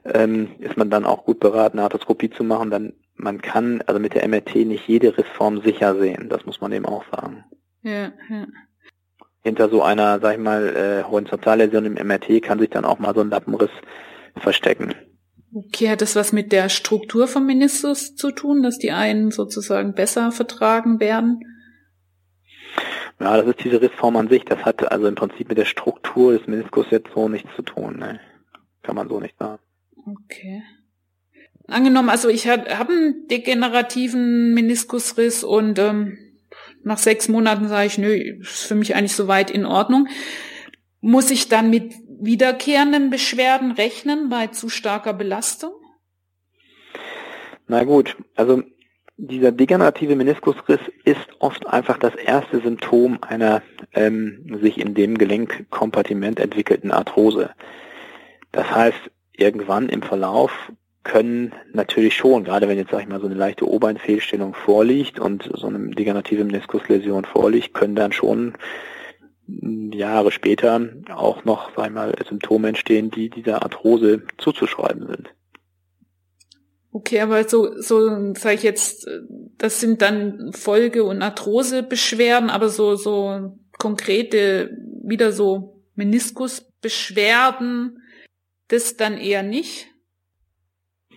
ähm, 0.05 0.51
ist 0.59 0.77
man 0.77 0.91
dann 0.91 1.05
auch 1.05 1.25
gut 1.25 1.41
beraten, 1.41 1.79
eine 1.79 1.85
Arthroskopie 1.85 2.31
zu 2.31 2.45
machen. 2.45 2.71
Dann 2.71 2.93
man 3.17 3.41
kann 3.41 3.83
also 3.87 4.01
mit 4.01 4.15
der 4.15 4.27
MRT 4.27 4.55
nicht 4.67 4.89
jede 4.89 5.17
Rissform 5.17 5.63
sicher 5.63 5.99
sehen. 5.99 6.29
Das 6.29 6.45
muss 6.45 6.61
man 6.61 6.73
eben 6.73 6.87
auch 6.87 7.05
sagen. 7.11 7.45
Ja, 7.83 8.13
ja. 8.29 8.47
Hinter 9.43 9.69
so 9.69 9.83
einer, 9.83 10.21
sag 10.21 10.35
ich 10.35 10.41
mal, 10.41 10.69
äh, 10.77 11.03
Horizontalläsion 11.05 11.85
im 11.85 11.95
MRT 11.95 12.43
kann 12.43 12.59
sich 12.59 12.71
dann 12.71 12.85
auch 12.85 12.99
mal 12.99 13.15
so 13.15 13.21
ein 13.21 13.31
Lappenriss 13.31 13.71
verstecken. 14.37 14.95
Okay, 15.55 15.91
hat 15.91 16.01
das 16.01 16.17
was 16.17 16.33
mit 16.33 16.51
der 16.51 16.69
Struktur 16.69 17.29
vom 17.29 17.47
Meniskus 17.47 18.15
zu 18.15 18.31
tun, 18.31 18.63
dass 18.63 18.79
die 18.79 18.91
einen 18.91 19.31
sozusagen 19.31 19.95
besser 19.95 20.33
vertragen 20.33 20.99
werden? 20.99 21.41
Ja, 23.21 23.37
das 23.37 23.47
ist 23.47 23.65
diese 23.65 23.81
Rissform 23.81 24.17
an 24.17 24.29
sich. 24.29 24.45
Das 24.45 24.61
hat 24.65 24.91
also 24.91 25.07
im 25.07 25.15
Prinzip 25.15 25.49
mit 25.49 25.59
der 25.59 25.67
Struktur 25.67 26.33
des 26.33 26.47
Meniskus 26.47 26.87
jetzt 26.91 27.11
so 27.15 27.29
nichts 27.29 27.51
zu 27.55 27.63
tun. 27.63 27.99
Ne? 27.99 28.19
Kann 28.83 28.97
man 28.97 29.09
so 29.09 29.21
nicht 29.21 29.39
sagen. 29.39 29.61
Okay. 30.07 30.63
Angenommen, 31.69 32.09
also 32.09 32.29
ich 32.29 32.49
habe 32.49 32.67
einen 32.69 33.29
degenerativen 33.29 34.53
Meniskusriss 34.55 35.45
und 35.45 35.79
ähm, 35.79 36.19
nach 36.83 36.99
sechs 36.99 37.29
Monaten 37.29 37.69
sage 37.69 37.87
ich, 37.87 37.99
nö, 37.99 38.13
ist 38.41 38.65
für 38.65 38.75
mich 38.75 38.97
eigentlich 38.97 39.15
soweit 39.15 39.51
in 39.51 39.65
Ordnung. 39.65 40.09
Muss 41.01 41.31
ich 41.31 41.49
dann 41.49 41.71
mit 41.71 41.95
wiederkehrenden 42.23 43.11
Beschwerden 43.11 43.73
rechnen 43.73 44.29
bei 44.29 44.47
zu 44.47 44.69
starker 44.69 45.13
Belastung? 45.13 45.73
Na 47.67 47.85
gut, 47.85 48.17
also 48.37 48.63
dieser 49.17 49.53
degenerative 49.53 50.17
Meniskusriss 50.17 50.81
ist 51.05 51.29
oft 51.39 51.67
einfach 51.67 51.99
das 51.99 52.15
erste 52.15 52.61
Symptom 52.61 53.19
einer 53.23 53.63
ähm, 53.93 54.59
sich 54.63 54.79
in 54.79 54.95
dem 54.95 55.19
Gelenkkompartiment 55.19 56.41
entwickelten 56.41 56.91
Arthrose. 56.91 57.51
Das 58.53 58.71
heißt, 58.71 59.11
irgendwann 59.33 59.89
im 59.89 60.03
Verlauf 60.03 60.53
können 61.05 61.53
natürlich 61.73 62.17
schon, 62.17 62.45
gerade 62.45 62.69
wenn 62.69 62.79
jetzt, 62.79 62.91
sag 62.91 63.03
ich 63.03 63.09
mal, 63.09 63.21
so 63.21 63.27
eine 63.27 63.35
leichte 63.35 63.69
Obeinfehlstellung 63.69 64.55
vorliegt 64.55 65.19
und 65.19 65.51
so 65.55 65.67
eine 65.67 65.91
degenerative 65.91 66.45
Meniskusläsion 66.45 67.25
vorliegt, 67.25 67.75
können 67.75 67.97
dann 67.97 68.13
schon 68.13 68.55
Jahre 69.93 70.33
später 70.33 70.81
auch 71.11 71.45
noch, 71.45 71.71
sag 71.77 71.87
ich 71.87 71.93
mal, 71.93 72.15
Symptome 72.29 72.69
entstehen, 72.69 73.11
die 73.11 73.31
dieser 73.31 73.63
Arthrose 73.63 74.23
zuzuschreiben 74.39 75.07
sind. 75.07 75.33
Okay, 76.93 77.21
aber 77.21 77.49
so, 77.49 77.81
so 77.81 78.35
sage 78.35 78.57
ich 78.57 78.63
jetzt, 78.63 79.09
das 79.57 79.81
sind 79.81 80.03
dann 80.03 80.53
Folge- 80.53 81.05
und 81.05 81.23
Arthrosebeschwerden, 81.23 82.51
aber 82.51 82.69
so, 82.69 82.97
so 82.97 83.57
konkrete, 83.79 84.77
wieder 85.03 85.33
so 85.33 85.83
Meniskusbeschwerden, 85.95 88.03
das 88.69 88.97
dann 88.97 89.17
eher 89.17 89.43
nicht? 89.43 89.89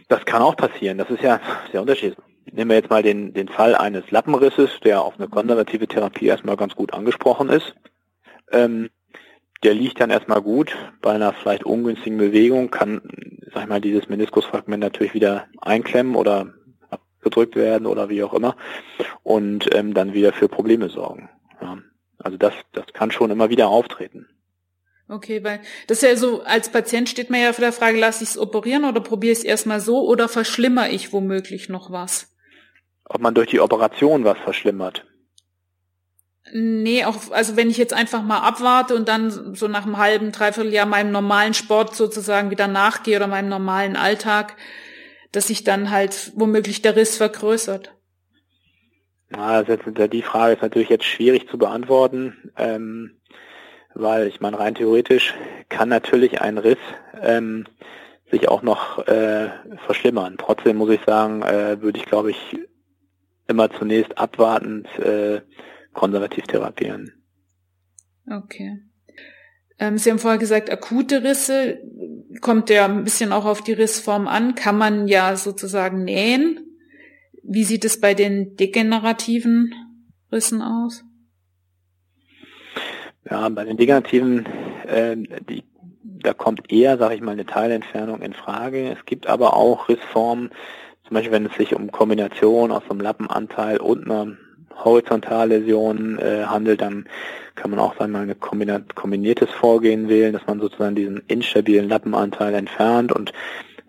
Das 0.08 0.24
kann 0.26 0.42
auch 0.42 0.56
passieren. 0.56 0.98
Das 0.98 1.10
ist 1.10 1.24
ja 1.24 1.42
sehr 1.72 1.82
unterschiedlich. 1.82 2.18
Nehmen 2.52 2.70
wir 2.70 2.78
jetzt 2.78 2.90
mal 2.90 3.04
den, 3.04 3.34
den 3.34 3.50
Fall 3.50 3.76
eines 3.76 4.10
Lappenrisses, 4.12 4.80
der 4.84 5.02
auf 5.02 5.16
eine 5.18 5.28
konservative 5.28 5.88
Therapie 5.88 6.28
erstmal 6.28 6.58
ganz 6.58 6.76
gut 6.76 6.94
angesprochen 6.94 7.50
ist. 7.50 7.74
Ähm, 8.52 8.90
der 9.64 9.74
liegt 9.74 10.00
dann 10.00 10.10
erstmal 10.10 10.42
gut. 10.42 10.76
Bei 11.02 11.14
einer 11.14 11.34
vielleicht 11.34 11.64
ungünstigen 11.64 12.18
Bewegung 12.18 12.70
kann, 12.70 13.02
sag 13.54 13.64
ich 13.64 13.70
mal, 13.70 13.82
dieses 13.82 14.10
Meniskusfragment 14.10 14.82
natürlich 14.82 15.14
wieder 15.14 15.48
einklemmen 15.62 16.16
oder 16.16 16.54
gedrückt 17.26 17.56
werden 17.58 17.88
oder 17.88 18.08
wie 18.08 18.24
auch 18.24 18.34
immer 18.34 18.56
und 19.24 19.76
ähm, 19.76 19.94
dann 19.94 20.14
wieder 20.14 20.32
für 20.32 20.48
Probleme 20.48 20.90
sorgen. 20.90 21.30
Ja. 21.62 21.80
Also 22.20 22.38
das, 22.38 22.54
das 22.72 22.86
kann 22.94 23.12
schon 23.12 23.32
immer 23.32 23.50
wieder 23.50 23.68
auftreten. 23.68 24.28
Okay, 25.08 25.44
weil 25.44 25.60
das 25.88 26.02
ist 26.02 26.10
ja 26.10 26.16
so, 26.16 26.44
als 26.44 26.72
Patient 26.72 27.10
steht 27.10 27.30
man 27.30 27.42
ja 27.42 27.54
vor 27.54 27.64
der 27.64 27.74
Frage, 27.74 28.00
lasse 28.00 28.24
ich 28.24 28.32
es 28.32 28.38
operieren 28.38 28.86
oder 28.86 29.02
probiere 29.02 29.34
ich 29.34 29.40
es 29.40 29.44
erstmal 29.44 29.80
so 29.80 30.08
oder 30.08 30.30
verschlimmere 30.30 30.90
ich 30.90 31.14
womöglich 31.14 31.70
noch 31.70 31.92
was? 31.92 32.34
Ob 33.04 33.22
man 33.22 33.36
durch 33.36 33.50
die 33.50 33.60
Operation 33.60 34.24
was 34.24 34.38
verschlimmert? 34.40 35.06
Nee, 36.54 37.06
auch, 37.06 37.32
also 37.32 37.58
wenn 37.58 37.70
ich 37.70 37.78
jetzt 37.78 37.94
einfach 37.94 38.22
mal 38.22 38.40
abwarte 38.40 38.96
und 38.96 39.08
dann 39.08 39.56
so 39.56 39.68
nach 39.68 39.86
einem 39.86 39.98
halben, 39.98 40.32
dreiviertel 40.32 40.72
Jahr 40.72 40.86
meinem 40.86 41.12
normalen 41.12 41.54
Sport 41.56 41.96
sozusagen 41.96 42.52
wieder 42.52 42.68
nachgehe 42.68 43.18
oder 43.18 43.28
meinem 43.28 43.50
normalen 43.50 43.96
Alltag, 43.96 44.56
dass 45.32 45.48
sich 45.48 45.64
dann 45.64 45.90
halt 45.90 46.32
womöglich 46.36 46.82
der 46.82 46.96
Riss 46.96 47.18
vergrößert. 47.18 47.94
Ja, 49.36 49.64
die 49.64 50.22
Frage 50.22 50.54
ist 50.54 50.62
natürlich 50.62 50.90
jetzt 50.90 51.06
schwierig 51.06 51.50
zu 51.50 51.58
beantworten, 51.58 52.52
ähm, 52.58 53.18
weil 53.96 54.28
ich 54.28 54.40
meine, 54.40 54.60
rein 54.60 54.76
theoretisch 54.76 55.34
kann 55.70 55.90
natürlich 55.90 56.42
ein 56.42 56.60
Riss 56.60 56.78
ähm, 57.22 57.66
sich 58.30 58.48
auch 58.50 58.62
noch 58.62 59.08
äh, 59.08 59.50
verschlimmern. 59.86 60.36
Trotzdem 60.38 60.78
muss 60.78 60.92
ich 60.92 61.02
sagen, 61.06 61.42
äh, 61.42 61.82
würde 61.82 62.00
ich 62.00 62.06
glaube 62.06 62.32
ich 62.32 62.60
immer 63.48 63.72
zunächst 63.72 64.18
abwartend 64.18 64.88
äh, 65.00 65.42
konservativ 65.96 66.46
therapieren. 66.46 67.12
Okay. 68.30 68.80
Ähm, 69.80 69.98
Sie 69.98 70.12
haben 70.12 70.20
vorher 70.20 70.40
gesagt, 70.40 70.70
akute 70.70 71.24
Risse 71.24 71.80
kommt 72.42 72.70
ja 72.70 72.86
ein 72.86 73.04
bisschen 73.04 73.32
auch 73.32 73.46
auf 73.46 73.62
die 73.62 73.74
Rissform 73.74 74.28
an, 74.28 74.56
kann 74.56 74.78
man 74.78 75.08
ja 75.08 75.36
sozusagen 75.36 76.04
nähen. 76.04 76.60
Wie 77.44 77.64
sieht 77.64 77.86
es 77.86 78.00
bei 78.00 78.14
den 78.14 78.56
degenerativen 78.56 79.74
Rissen 80.32 80.62
aus? 80.62 81.04
Ja, 83.30 83.50
bei 83.50 83.66
den 83.66 83.78
degenerativen, 83.78 84.46
äh, 84.88 85.16
die, 85.50 85.64
da 86.04 86.34
kommt 86.34 86.72
eher, 86.72 86.98
sage 86.98 87.16
ich 87.16 87.22
mal, 87.22 87.32
eine 87.32 87.46
Teilentfernung 87.46 88.22
in 88.22 88.34
Frage. 88.34 88.92
Es 88.92 89.06
gibt 89.06 89.28
aber 89.28 89.56
auch 89.56 89.90
Rissformen, 89.90 90.52
zum 91.08 91.14
Beispiel 91.14 91.32
wenn 91.32 91.46
es 91.46 91.56
sich 91.56 91.76
um 91.76 91.92
Kombination 91.92 92.72
aus 92.72 92.84
einem 92.90 93.02
Lappenanteil 93.02 93.78
und 93.78 94.06
einer 94.06 94.38
Horizontalläsion 94.84 96.20
äh, 96.20 96.44
handelt, 96.46 96.82
dann 96.82 97.06
kann 97.56 97.72
man 97.72 97.80
auch 97.80 98.00
einmal 98.00 98.30
ein 98.30 98.40
kombiniertes 98.40 99.50
Vorgehen 99.52 100.10
wählen, 100.10 100.34
dass 100.34 100.46
man 100.46 100.60
sozusagen 100.60 100.96
diesen 100.96 101.24
instabilen 101.28 101.90
Lappenanteil 101.90 102.54
entfernt 102.54 103.12
und 103.12 103.32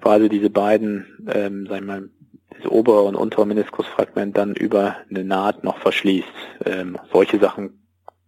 quasi 0.01 0.29
diese 0.29 0.51
beiden, 0.51 1.07
ähm, 1.29 1.67
sagen 1.67 1.87
wir 1.87 1.95
mal, 2.01 2.09
das 2.57 2.71
obere 2.71 3.03
und 3.03 3.17
untere 3.17 3.47
Meniskusfragment 3.47 4.37
dann 4.37 4.55
über 4.55 4.97
eine 5.11 5.25
Naht 5.25 5.65
noch 5.65 5.79
verschließt. 5.79 6.29
Ähm, 6.65 6.99
solche 7.13 7.39
Sachen 7.39 7.83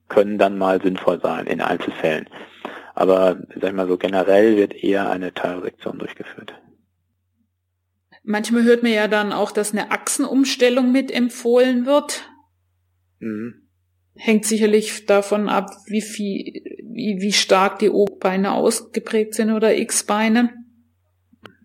können 0.08 0.38
dann 0.38 0.58
mal 0.58 0.82
sinnvoll 0.82 1.20
sein 1.22 1.46
in 1.46 1.60
Einzelfällen. 1.60 2.28
Aber 2.94 3.36
sag 3.54 3.70
ich 3.70 3.76
mal 3.76 3.86
so 3.86 3.96
generell 3.96 4.56
wird 4.56 4.74
eher 4.74 5.08
eine 5.10 5.32
Teilsektion 5.32 5.98
durchgeführt. 5.98 6.54
Manchmal 8.24 8.64
hört 8.64 8.82
man 8.82 8.92
ja 8.92 9.08
dann 9.08 9.32
auch, 9.32 9.52
dass 9.52 9.72
eine 9.72 9.90
Achsenumstellung 9.90 10.92
mit 10.92 11.10
empfohlen 11.10 11.86
wird. 11.86 12.28
Mhm. 13.20 13.68
Hängt 14.16 14.44
sicherlich 14.44 15.06
davon 15.06 15.48
ab, 15.48 15.70
wie 15.86 16.02
viel, 16.02 16.62
wie, 16.82 17.18
wie 17.20 17.32
stark 17.32 17.78
die 17.78 17.90
O-Beine 17.90 18.52
ausgeprägt 18.52 19.34
sind 19.34 19.52
oder 19.52 19.76
X-Beine. 19.76 20.52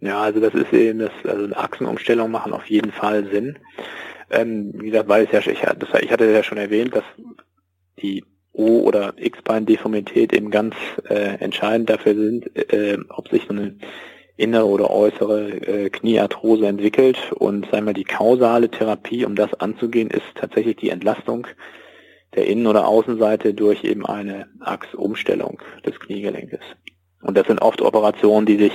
Ja, 0.01 0.21
also 0.21 0.39
das 0.39 0.53
ist 0.53 0.71
eben 0.73 0.99
das, 0.99 1.11
also 1.23 1.45
eine 1.45 1.57
Achsenumstellung 1.57 2.29
machen 2.29 2.53
auf 2.53 2.65
jeden 2.65 2.91
Fall 2.91 3.27
Sinn. 3.31 3.57
Ähm, 4.29 4.73
wie 4.75 4.89
gesagt, 4.89 5.09
weil 5.09 5.25
es 5.25 5.31
ja, 5.31 5.39
ich, 5.51 5.61
das, 5.61 6.01
ich 6.01 6.11
hatte 6.11 6.31
ja 6.31 6.43
schon 6.43 6.57
erwähnt, 6.57 6.95
dass 6.95 7.05
die 8.01 8.23
O- 8.51 8.81
oder 8.81 9.13
X-Bein-Deformität 9.17 10.33
eben 10.33 10.51
ganz 10.51 10.75
äh, 11.09 11.37
entscheidend 11.39 11.89
dafür 11.89 12.13
sind, 12.13 12.55
äh, 12.71 12.97
ob 13.09 13.29
sich 13.29 13.43
so 13.43 13.53
eine 13.53 13.77
innere 14.35 14.65
oder 14.65 14.89
äußere 14.89 15.49
äh, 15.49 15.89
Kniearthrose 15.89 16.67
entwickelt. 16.67 17.31
Und 17.33 17.69
sagen 17.71 17.85
wir, 17.85 17.93
die 17.93 18.03
kausale 18.03 18.69
Therapie, 18.69 19.25
um 19.25 19.35
das 19.35 19.53
anzugehen, 19.55 20.09
ist 20.09 20.23
tatsächlich 20.35 20.77
die 20.77 20.89
Entlastung 20.89 21.47
der 22.35 22.47
Innen- 22.47 22.67
oder 22.67 22.87
Außenseite 22.87 23.53
durch 23.53 23.83
eben 23.83 24.05
eine 24.05 24.47
Achsumstellung 24.59 25.61
des 25.85 25.99
Kniegelenkes. 25.99 26.61
Und 27.21 27.37
das 27.37 27.47
sind 27.47 27.61
oft 27.61 27.81
Operationen, 27.81 28.45
die 28.45 28.57
sich 28.57 28.73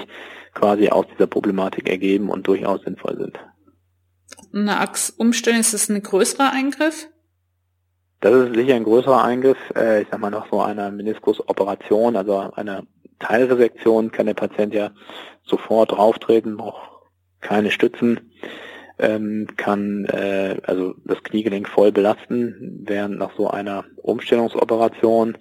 quasi 0.54 0.88
aus 0.88 1.06
dieser 1.12 1.26
Problematik 1.26 1.88
ergeben 1.88 2.30
und 2.30 2.46
durchaus 2.46 2.82
sinnvoll 2.82 3.16
sind. 3.18 3.38
Eine 4.52 4.80
Achsumstellung, 4.80 5.60
ist 5.60 5.74
das 5.74 5.88
ein 5.88 6.02
größerer 6.02 6.52
Eingriff? 6.52 7.08
Das 8.20 8.32
ist 8.34 8.54
sicher 8.54 8.74
ein 8.74 8.84
größerer 8.84 9.24
Eingriff. 9.24 9.58
Äh, 9.76 10.02
ich 10.02 10.08
sag 10.10 10.20
mal 10.20 10.30
noch 10.30 10.50
so 10.50 10.60
eine 10.60 10.90
Meniskusoperation, 10.90 12.16
also 12.16 12.50
eine 12.54 12.84
Teilresektion 13.18 14.10
kann 14.12 14.26
der 14.26 14.34
Patient 14.34 14.74
ja 14.74 14.90
sofort 15.44 15.92
drauftreten, 15.92 16.56
braucht 16.56 16.88
keine 17.40 17.70
Stützen, 17.70 18.32
ähm, 18.98 19.46
kann 19.56 20.04
äh, 20.06 20.56
also 20.64 20.94
das 21.04 21.22
Kniegelenk 21.22 21.68
voll 21.68 21.92
belasten, 21.92 22.82
während 22.84 23.18
nach 23.18 23.34
so 23.36 23.48
einer 23.48 23.84
Umstellungsoperation 24.02 25.38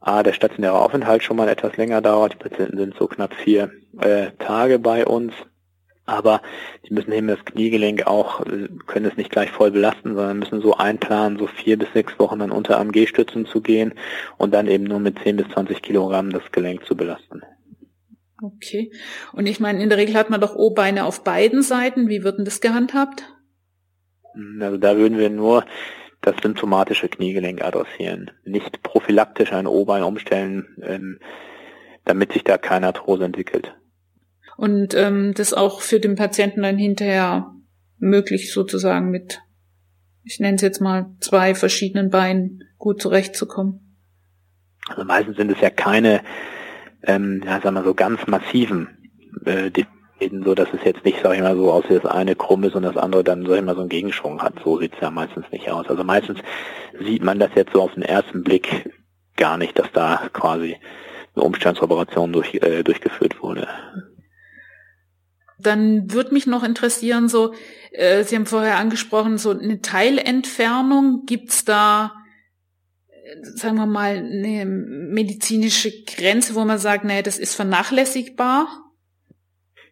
A, 0.00 0.22
der 0.22 0.32
stationäre 0.32 0.78
Aufenthalt 0.78 1.22
schon 1.22 1.36
mal 1.36 1.48
etwas 1.48 1.76
länger 1.76 2.00
dauert. 2.00 2.34
Die 2.34 2.48
Patienten 2.48 2.78
sind 2.78 2.94
so 2.96 3.06
knapp 3.06 3.34
vier 3.34 3.70
äh, 4.00 4.30
Tage 4.38 4.78
bei 4.78 5.06
uns. 5.06 5.32
Aber 6.08 6.40
die 6.88 6.94
müssen 6.94 7.12
eben 7.12 7.26
das 7.26 7.44
Kniegelenk 7.44 8.06
auch, 8.06 8.40
äh, 8.46 8.68
können 8.86 9.04
es 9.04 9.18
nicht 9.18 9.30
gleich 9.30 9.50
voll 9.50 9.70
belasten, 9.70 10.14
sondern 10.14 10.38
müssen 10.38 10.62
so 10.62 10.74
einplanen, 10.74 11.38
so 11.38 11.46
vier 11.46 11.78
bis 11.78 11.92
sechs 11.92 12.18
Wochen 12.18 12.38
dann 12.38 12.50
unter 12.50 12.78
AMG-Stützen 12.78 13.44
zu 13.44 13.60
gehen 13.60 13.92
und 14.38 14.54
dann 14.54 14.68
eben 14.68 14.84
nur 14.84 15.00
mit 15.00 15.18
10 15.18 15.36
bis 15.36 15.48
20 15.48 15.82
Kilogramm 15.82 16.30
das 16.30 16.50
Gelenk 16.50 16.86
zu 16.86 16.96
belasten. 16.96 17.42
Okay. 18.42 18.90
Und 19.34 19.46
ich 19.46 19.60
meine, 19.60 19.82
in 19.82 19.90
der 19.90 19.98
Regel 19.98 20.14
hat 20.14 20.30
man 20.30 20.40
doch 20.40 20.56
O-Beine 20.56 21.04
auf 21.04 21.24
beiden 21.24 21.62
Seiten. 21.62 22.08
Wie 22.08 22.24
wird 22.24 22.38
denn 22.38 22.46
das 22.46 22.62
gehandhabt? 22.62 23.24
Also 24.60 24.78
da 24.78 24.96
würden 24.96 25.18
wir 25.18 25.28
nur 25.28 25.66
das 26.22 26.36
symptomatische 26.42 27.10
Kniegelenk 27.10 27.62
adressieren. 27.62 28.30
Nicht 28.44 28.82
prophylaktisch 28.82 29.52
ein 29.52 29.66
O-Bein 29.66 30.04
umstellen, 30.04 30.68
ähm, 30.80 31.18
damit 32.06 32.32
sich 32.32 32.44
da 32.44 32.56
keine 32.56 32.86
Arthrose 32.86 33.26
entwickelt 33.26 33.74
und 34.58 34.92
ähm, 34.94 35.34
das 35.34 35.54
auch 35.54 35.80
für 35.80 36.00
den 36.00 36.16
Patienten 36.16 36.62
dann 36.62 36.78
hinterher 36.78 37.54
möglich 37.98 38.52
sozusagen 38.52 39.08
mit, 39.08 39.40
ich 40.24 40.40
nenne 40.40 40.56
es 40.56 40.62
jetzt 40.62 40.80
mal, 40.80 41.14
zwei 41.20 41.54
verschiedenen 41.54 42.10
Beinen 42.10 42.64
gut 42.76 43.00
zurechtzukommen. 43.00 43.96
Also 44.88 45.04
meistens 45.04 45.36
sind 45.36 45.52
es 45.52 45.60
ja 45.60 45.70
keine, 45.70 46.22
ähm, 47.04 47.40
ja, 47.46 47.60
sagen 47.60 47.76
wir 47.76 47.84
so 47.84 47.94
ganz 47.94 48.26
massiven 48.26 48.88
äh, 49.44 49.70
Defiziten, 49.70 50.42
so 50.42 50.56
dass 50.56 50.68
es 50.72 50.82
jetzt 50.84 51.04
nicht, 51.04 51.20
sag 51.22 51.36
ich 51.36 51.40
mal, 51.40 51.54
so 51.54 51.70
aussieht, 51.70 52.02
dass 52.02 52.10
eine 52.10 52.34
krumm 52.34 52.64
ist 52.64 52.74
und 52.74 52.82
das 52.82 52.96
andere 52.96 53.22
dann, 53.22 53.46
sag 53.46 53.58
ich 53.58 53.64
mal, 53.64 53.76
so 53.76 53.82
einen 53.82 53.88
Gegenschwung 53.88 54.42
hat. 54.42 54.54
So 54.64 54.80
sieht's 54.80 54.98
ja 55.00 55.12
meistens 55.12 55.44
nicht 55.52 55.70
aus. 55.70 55.86
Also 55.86 56.02
meistens 56.02 56.40
sieht 57.00 57.22
man 57.22 57.38
das 57.38 57.50
jetzt 57.54 57.74
so 57.74 57.82
auf 57.82 57.94
den 57.94 58.02
ersten 58.02 58.42
Blick 58.42 58.90
gar 59.36 59.56
nicht, 59.56 59.78
dass 59.78 59.92
da 59.92 60.28
quasi 60.32 60.76
eine 61.36 61.44
Umstandsoperation 61.44 62.32
durch, 62.32 62.54
äh, 62.54 62.82
durchgeführt 62.82 63.40
wurde. 63.40 63.68
Dann 65.60 66.12
würde 66.12 66.32
mich 66.32 66.46
noch 66.46 66.62
interessieren, 66.62 67.28
so, 67.28 67.52
äh, 67.90 68.22
Sie 68.24 68.36
haben 68.36 68.46
vorher 68.46 68.76
angesprochen, 68.76 69.38
so 69.38 69.50
eine 69.50 69.80
Teilentfernung, 69.80 71.24
gibt's 71.26 71.64
da, 71.64 72.12
äh, 73.08 73.42
sagen 73.42 73.76
wir 73.76 73.86
mal, 73.86 74.16
eine 74.16 74.64
medizinische 74.66 76.04
Grenze, 76.04 76.54
wo 76.54 76.64
man 76.64 76.78
sagt, 76.78 77.04
nee, 77.04 77.22
das 77.22 77.38
ist 77.38 77.54
vernachlässigbar? 77.54 78.68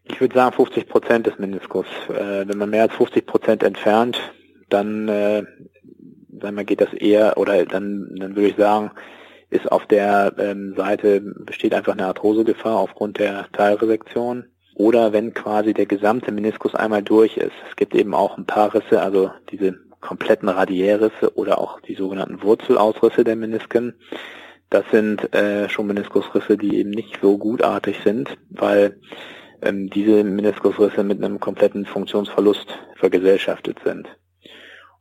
Ich 0.04 0.20
würde 0.20 0.34
sagen 0.34 0.54
50 0.54 0.88
Prozent 0.88 1.26
des 1.26 1.38
Meniskus. 1.38 1.86
Äh, 2.08 2.48
wenn 2.48 2.58
man 2.58 2.70
mehr 2.70 2.82
als 2.82 2.94
50 2.94 3.26
Prozent 3.26 3.62
entfernt, 3.64 4.18
dann 4.68 5.08
äh, 5.08 5.42
sagen 6.40 6.56
wir, 6.56 6.64
geht 6.64 6.80
das 6.80 6.92
eher, 6.92 7.36
oder 7.38 7.64
dann, 7.64 8.14
dann 8.18 8.36
würde 8.36 8.48
ich 8.50 8.56
sagen, 8.56 8.92
ist 9.50 9.70
auf 9.70 9.86
der 9.86 10.34
ähm, 10.38 10.74
Seite 10.76 11.20
besteht 11.20 11.74
einfach 11.74 11.92
eine 11.92 12.06
Arthrosegefahr 12.06 12.76
aufgrund 12.76 13.18
der 13.18 13.48
Teilresektion 13.52 14.46
oder 14.76 15.12
wenn 15.14 15.32
quasi 15.32 15.72
der 15.72 15.86
gesamte 15.86 16.30
Meniskus 16.32 16.74
einmal 16.74 17.02
durch 17.02 17.38
ist. 17.38 17.54
Es 17.68 17.76
gibt 17.76 17.94
eben 17.94 18.14
auch 18.14 18.36
ein 18.36 18.44
paar 18.44 18.74
Risse, 18.74 19.00
also 19.00 19.30
diese 19.50 19.74
kompletten 20.00 20.50
Radiärrisse 20.50 21.34
oder 21.34 21.58
auch 21.58 21.80
die 21.80 21.94
sogenannten 21.94 22.42
Wurzelausrisse 22.42 23.24
der 23.24 23.36
Menisken. 23.36 23.94
Das 24.68 24.84
sind 24.92 25.34
äh, 25.34 25.68
schon 25.70 25.86
Meniskusrisse, 25.86 26.58
die 26.58 26.76
eben 26.78 26.90
nicht 26.90 27.18
so 27.22 27.38
gutartig 27.38 27.96
sind, 28.04 28.36
weil 28.50 29.00
ähm, 29.62 29.88
diese 29.88 30.22
Meniskusrisse 30.24 31.02
mit 31.02 31.24
einem 31.24 31.40
kompletten 31.40 31.86
Funktionsverlust 31.86 32.66
vergesellschaftet 32.96 33.78
sind. 33.82 34.08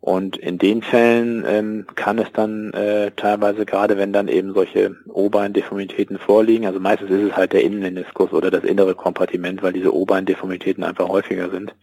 Und 0.06 0.38
in 0.38 0.60
den 0.60 0.84
Fällen 0.84 1.44
ähm, 1.48 1.88
kann 1.96 2.20
es 2.20 2.32
dann 2.32 2.72
äh, 2.74 3.10
teilweise, 3.16 3.66
gerade 3.66 3.98
wenn 3.98 4.14
dann 4.14 4.28
eben 4.28 4.54
solche 4.54 4.96
O-Bein-Deformitäten 5.10 6.20
vorliegen, 6.20 6.68
also 6.68 6.80
meistens 6.80 7.10
ist 7.10 7.32
es 7.32 7.36
halt 7.36 7.54
der 7.54 7.64
Innenmeniskus 7.64 8.32
oder 8.32 8.52
das 8.52 8.64
innere 8.64 8.94
Kompartiment, 8.94 9.64
weil 9.64 9.74
diese 9.74 9.96
O-Bein-Deformitäten 9.96 10.84
einfach 10.84 11.10
häufiger 11.10 11.50
sind, 11.50 11.74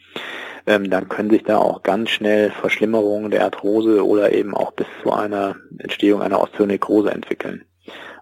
ähm, 0.68 0.88
dann 0.88 1.08
können 1.08 1.30
sich 1.30 1.42
da 1.42 1.58
auch 1.58 1.82
ganz 1.82 2.10
schnell 2.10 2.52
Verschlimmerungen 2.52 3.32
der 3.32 3.42
Arthrose 3.42 4.06
oder 4.06 4.32
eben 4.32 4.54
auch 4.54 4.70
bis 4.70 4.86
zu 5.02 5.12
einer 5.12 5.56
Entstehung 5.78 6.22
einer 6.22 6.40
Osteonekrose 6.40 7.10
entwickeln. 7.10 7.64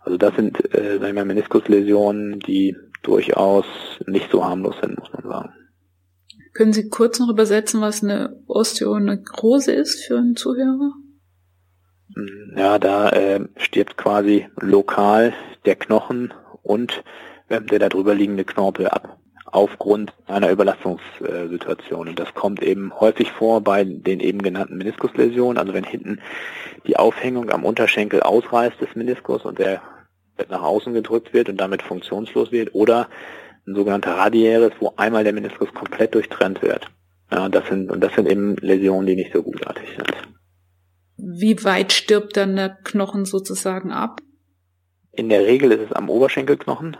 Also 0.00 0.16
das 0.16 0.34
sind, 0.34 0.74
äh, 0.74 0.92
sagen 0.92 1.02
wir 1.02 1.12
mal, 1.12 1.24
Meniskusläsionen, 1.26 2.40
die 2.40 2.74
durchaus 3.02 3.66
nicht 4.06 4.30
so 4.30 4.46
harmlos 4.46 4.76
sind, 4.80 4.98
muss 4.98 5.12
man 5.12 5.30
sagen. 5.30 5.59
Können 6.60 6.74
Sie 6.74 6.90
kurz 6.90 7.18
noch 7.18 7.30
übersetzen, 7.30 7.80
was 7.80 8.02
eine 8.02 8.36
Osteonekrose 8.46 9.72
ist 9.72 10.04
für 10.04 10.18
einen 10.18 10.36
Zuhörer? 10.36 10.92
Ja, 12.54 12.78
da 12.78 13.08
äh, 13.08 13.48
stirbt 13.56 13.96
quasi 13.96 14.46
lokal 14.60 15.32
der 15.64 15.76
Knochen 15.76 16.34
und 16.60 17.02
äh, 17.48 17.62
der 17.62 17.78
darüber 17.78 18.14
liegende 18.14 18.44
Knorpel 18.44 18.88
ab 18.88 19.16
aufgrund 19.46 20.12
einer 20.26 20.50
Überlastungssituation. 20.50 22.08
Und 22.08 22.18
das 22.18 22.34
kommt 22.34 22.62
eben 22.62 22.92
häufig 23.00 23.32
vor 23.32 23.62
bei 23.62 23.82
den 23.84 24.20
eben 24.20 24.42
genannten 24.42 24.76
Meniskusläsionen. 24.76 25.56
Also 25.56 25.72
wenn 25.72 25.84
hinten 25.84 26.20
die 26.86 26.98
Aufhängung 26.98 27.48
am 27.48 27.64
Unterschenkel 27.64 28.20
ausreißt 28.20 28.78
des 28.78 28.94
Meniskus 28.94 29.46
und 29.46 29.58
der 29.58 29.80
nach 30.50 30.62
außen 30.62 30.92
gedrückt 30.92 31.32
wird 31.32 31.48
und 31.48 31.56
damit 31.56 31.80
funktionslos 31.80 32.52
wird 32.52 32.74
oder 32.74 33.08
ein 33.66 33.74
sogenannter 33.74 34.16
Radiäres, 34.16 34.72
wo 34.80 34.92
einmal 34.96 35.24
der 35.24 35.32
Meniskus 35.32 35.72
komplett 35.74 36.14
durchtrennt 36.14 36.62
wird. 36.62 36.86
Ja, 37.30 37.48
das 37.48 37.68
sind, 37.68 37.90
und 37.90 38.00
das 38.00 38.14
sind 38.14 38.28
eben 38.28 38.56
Läsionen, 38.56 39.06
die 39.06 39.16
nicht 39.16 39.32
so 39.32 39.42
gutartig 39.42 39.88
sind. 39.96 40.12
Wie 41.16 41.62
weit 41.64 41.92
stirbt 41.92 42.36
dann 42.36 42.56
der 42.56 42.70
Knochen 42.70 43.24
sozusagen 43.24 43.92
ab? 43.92 44.20
In 45.12 45.28
der 45.28 45.46
Regel 45.46 45.72
ist 45.72 45.90
es 45.90 45.92
am 45.92 46.08
Oberschenkelknochen. 46.08 46.96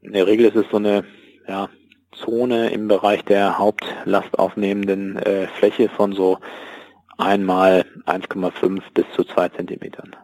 In 0.00 0.12
der 0.12 0.26
Regel 0.26 0.46
ist 0.46 0.56
es 0.56 0.66
so 0.70 0.78
eine 0.78 1.04
ja, 1.46 1.68
Zone 2.12 2.70
im 2.70 2.88
Bereich 2.88 3.24
der 3.24 3.58
hauptlastaufnehmenden 3.58 5.16
äh, 5.16 5.46
Fläche 5.46 5.88
von 5.88 6.12
so 6.12 6.38
einmal 7.16 7.84
1,5 8.06 8.82
bis 8.92 9.04
zu 9.14 9.24
2 9.24 9.50
Zentimetern. 9.50 10.16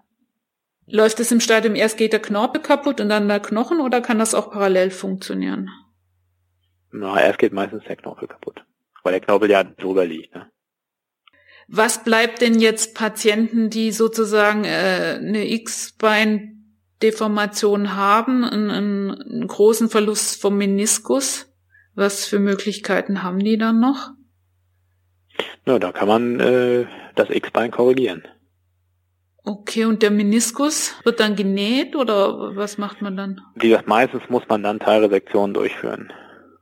Läuft 0.91 1.21
es 1.21 1.31
im 1.31 1.41
Stadium 1.41 1.75
erst 1.75 1.99
geht 1.99 2.13
der 2.13 2.21
Knorpel 2.21 2.63
kaputt 2.63 3.01
und 3.01 3.09
dann 3.09 3.29
der 3.29 3.41
Knochen 3.41 3.81
oder 3.81 4.01
kann 4.01 4.19
das 4.19 4.35
auch 4.35 4.51
parallel 4.51 4.91
funktionieren? 4.91 5.71
Na, 6.91 7.21
erst 7.21 7.39
geht 7.39 7.53
meistens 7.53 7.85
der 7.85 7.97
Knorpel 7.97 8.29
kaputt, 8.29 8.65
weil 9.03 9.13
der 9.13 9.21
Knorpel 9.21 9.51
ja 9.51 9.65
drüber 9.65 10.07
liegt. 10.07 10.35
Ne? 10.35 10.51
Was 11.69 12.03
bleibt 12.03 12.41
denn 12.41 12.59
jetzt 12.59 12.95
Patienten, 12.95 13.69
die 13.69 13.93
sozusagen 13.93 14.65
äh, 14.65 15.19
eine 15.21 15.51
X-Bein-Deformation 15.51 17.95
haben, 17.95 18.45
einen, 18.45 18.71
einen 18.71 19.47
großen 19.47 19.91
Verlust 19.91 20.41
vom 20.41 20.57
Meniskus? 20.57 21.53
Was 21.95 22.25
für 22.25 22.39
Möglichkeiten 22.39 23.23
haben 23.23 23.41
die 23.41 23.59
dann 23.59 23.81
noch? 23.81 24.13
Na, 25.67 25.79
da 25.79 25.93
kann 25.93 26.09
man 26.09 26.41
äh, 26.41 26.87
das 27.15 27.29
X-Bein 27.29 27.71
korrigieren. 27.71 28.27
Okay, 29.49 29.87
und 29.87 30.03
der 30.03 30.11
Meniskus 30.11 30.95
wird 31.05 31.21
dann 31.21 31.35
genäht 31.35 31.97
oder 31.97 32.55
was 32.55 32.77
macht 32.77 33.01
man 33.01 33.17
dann? 33.17 33.41
Wie 33.55 33.71
gesagt, 33.71 33.89
meistens 33.89 34.29
muss 34.29 34.43
man 34.47 34.63
dann 34.63 34.79
Teilresektionen 34.79 35.55
durchführen. 35.55 36.13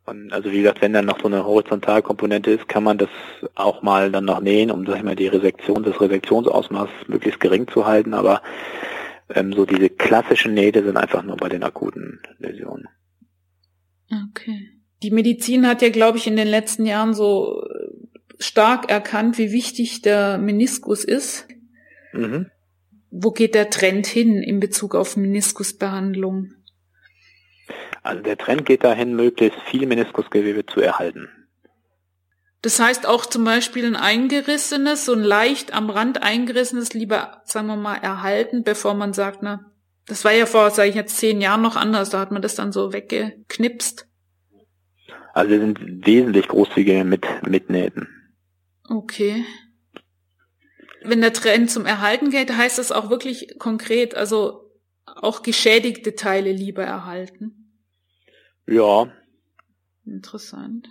Und 0.04 0.32
also 0.32 0.52
wie 0.52 0.58
gesagt, 0.58 0.82
wenn 0.82 0.92
dann 0.92 1.06
noch 1.06 1.18
so 1.18 1.26
eine 1.26 1.44
Horizontalkomponente 1.44 2.52
ist, 2.52 2.68
kann 2.68 2.84
man 2.84 2.96
das 2.96 3.08
auch 3.56 3.82
mal 3.82 4.12
dann 4.12 4.24
noch 4.24 4.40
nähen, 4.40 4.70
um 4.70 4.86
sag 4.86 4.98
ich 4.98 5.02
mal 5.02 5.16
die 5.16 5.26
Resektion, 5.26 5.82
das 5.82 6.00
Resektionsausmaß 6.00 6.88
möglichst 7.08 7.40
gering 7.40 7.66
zu 7.66 7.86
halten, 7.86 8.14
aber 8.14 8.40
ähm, 9.30 9.52
so 9.52 9.66
diese 9.66 9.90
klassischen 9.90 10.54
Nähte 10.54 10.84
sind 10.84 10.96
einfach 10.96 11.24
nur 11.24 11.38
bei 11.38 11.48
den 11.48 11.64
akuten 11.64 12.20
Läsionen. 12.38 12.86
Okay. 14.30 14.70
Die 15.02 15.10
Medizin 15.10 15.66
hat 15.66 15.82
ja, 15.82 15.88
glaube 15.88 16.18
ich, 16.18 16.28
in 16.28 16.36
den 16.36 16.46
letzten 16.46 16.86
Jahren 16.86 17.14
so 17.14 17.64
stark 18.38 18.88
erkannt, 18.88 19.38
wie 19.38 19.50
wichtig 19.50 20.02
der 20.02 20.38
Meniskus 20.38 21.02
ist. 21.02 21.48
Mhm. 22.12 22.46
Wo 23.18 23.30
geht 23.30 23.54
der 23.54 23.70
Trend 23.70 24.06
hin 24.06 24.42
in 24.42 24.60
Bezug 24.60 24.94
auf 24.94 25.16
Meniskusbehandlung? 25.16 26.52
Also 28.02 28.22
der 28.22 28.36
Trend 28.36 28.66
geht 28.66 28.84
dahin, 28.84 29.16
möglichst 29.16 29.58
viel 29.70 29.86
Meniskusgewebe 29.86 30.66
zu 30.66 30.82
erhalten. 30.82 31.26
Das 32.60 32.78
heißt 32.78 33.06
auch 33.06 33.24
zum 33.24 33.44
Beispiel 33.44 33.86
ein 33.86 33.96
eingerissenes, 33.96 35.06
so 35.06 35.14
ein 35.14 35.22
leicht 35.22 35.72
am 35.72 35.88
Rand 35.88 36.22
eingerissenes 36.22 36.92
lieber, 36.92 37.40
sagen 37.46 37.68
wir 37.68 37.76
mal, 37.76 37.96
erhalten, 37.96 38.64
bevor 38.64 38.92
man 38.92 39.14
sagt, 39.14 39.42
na, 39.42 39.72
das 40.06 40.26
war 40.26 40.32
ja 40.32 40.44
vor, 40.44 40.70
sage 40.70 40.90
ich 40.90 40.94
jetzt, 40.94 41.16
zehn 41.16 41.40
Jahren 41.40 41.62
noch 41.62 41.76
anders, 41.76 42.10
da 42.10 42.20
hat 42.20 42.32
man 42.32 42.42
das 42.42 42.54
dann 42.54 42.70
so 42.70 42.92
weggeknipst. 42.92 44.06
Also 45.32 45.50
wir 45.52 45.60
sind 45.60 46.06
wesentlich 46.06 46.48
großzügiger 46.48 47.04
mit, 47.04 47.24
mit 47.48 47.70
Nähten. 47.70 48.08
Okay 48.86 49.42
wenn 51.08 51.20
der 51.20 51.32
Trend 51.32 51.70
zum 51.70 51.86
Erhalten 51.86 52.30
geht, 52.30 52.56
heißt 52.56 52.78
das 52.78 52.92
auch 52.92 53.10
wirklich 53.10 53.58
konkret, 53.58 54.14
also 54.14 54.70
auch 55.04 55.42
geschädigte 55.42 56.14
Teile 56.14 56.52
lieber 56.52 56.84
erhalten? 56.84 57.72
Ja. 58.66 59.10
Interessant. 60.04 60.88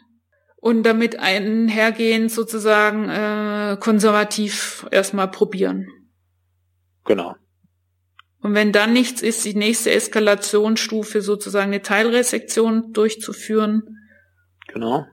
Und 0.58 0.84
damit 0.84 1.20
einhergehend 1.20 2.32
sozusagen 2.32 3.10
äh, 3.10 3.78
konservativ 3.80 4.88
erstmal 4.92 5.30
probieren. 5.30 5.88
Genau. 7.06 7.36
Und 8.42 8.56
wenn 8.56 8.72
dann 8.72 8.94
nichts 8.94 9.22
ist, 9.22 9.46
die 9.46 9.56
nächste 9.56 9.92
Eskalationsstufe 9.92 11.22
sozusagen 11.22 11.72
eine 11.72 11.82
Teilresektion 11.82 12.94
durchzuführen. 12.94 13.84
Genau 14.68 15.06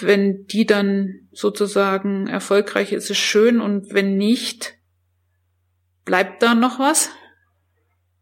wenn 0.00 0.46
die 0.46 0.66
dann 0.66 1.28
sozusagen 1.32 2.26
erfolgreich 2.26 2.92
ist, 2.92 3.10
ist 3.10 3.18
schön 3.18 3.60
und 3.60 3.92
wenn 3.92 4.16
nicht, 4.16 4.74
bleibt 6.04 6.42
da 6.42 6.54
noch 6.54 6.78
was? 6.78 7.10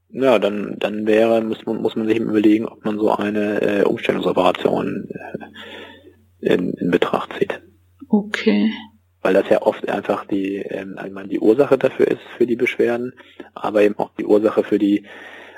Ja, 0.09 0.38
dann, 0.38 0.76
dann 0.79 1.07
wäre, 1.07 1.42
muss 1.42 1.66
man, 1.66 1.83
muss 1.83 1.96
man 1.96 2.07
sich 2.07 2.18
überlegen, 2.18 2.66
ob 2.66 2.85
man 2.85 2.98
so 2.98 3.11
eine 3.11 3.61
äh, 3.61 3.83
Umstellungsoperation 3.85 5.09
äh, 5.11 6.55
in, 6.55 6.72
in 6.74 6.90
Betracht 6.90 7.33
zieht. 7.38 7.61
Okay. 8.09 8.72
Weil 9.20 9.35
das 9.35 9.48
ja 9.48 9.62
oft 9.62 9.88
einfach 9.88 10.24
die, 10.24 10.57
ähm, 10.57 10.96
meine, 11.12 11.29
die 11.29 11.40
Ursache 11.40 11.76
dafür 11.76 12.07
ist, 12.09 12.22
für 12.37 12.46
die 12.46 12.57
Beschwerden, 12.57 13.14
aber 13.55 13.83
eben 13.83 13.98
auch 13.98 14.11
die 14.14 14.24
Ursache 14.24 14.62
für 14.62 14.79
die 14.79 15.07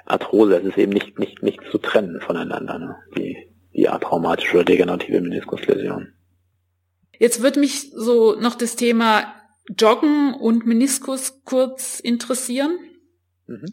Arthrose. 0.06 0.56
Es 0.56 0.64
ist 0.64 0.78
eben 0.78 0.92
nicht, 0.92 1.18
nicht, 1.18 1.42
nicht 1.42 1.60
zu 1.70 1.78
trennen 1.78 2.20
voneinander, 2.20 2.78
ne? 2.78 2.96
die, 3.16 3.47
die 3.78 3.88
atraumatische 3.88 4.56
oder 4.56 4.64
degenerative 4.64 5.20
Meniskusläsion. 5.20 6.12
Jetzt 7.18 7.42
wird 7.42 7.56
mich 7.56 7.90
so 7.92 8.34
noch 8.34 8.56
das 8.56 8.74
Thema 8.74 9.34
Joggen 9.78 10.34
und 10.34 10.66
Meniskus 10.66 11.42
kurz 11.44 12.00
interessieren. 12.00 12.78
Mhm. 13.46 13.66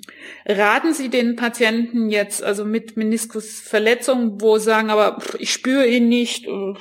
Raten 0.46 0.94
Sie 0.94 1.10
den 1.10 1.36
Patienten 1.36 2.10
jetzt, 2.10 2.44
also 2.44 2.66
mit 2.66 2.98
Meniskusverletzung, 2.98 4.42
wo 4.42 4.58
sagen, 4.58 4.90
aber 4.90 5.18
ich 5.40 5.52
spüre 5.52 5.88
ihn 5.88 6.08
nicht, 6.08 6.46
äh, 6.46 6.74